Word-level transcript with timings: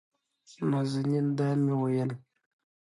نازنين: 0.69 1.25
دا 1.37 1.47
مې 1.63 1.73
وېل 1.81 2.11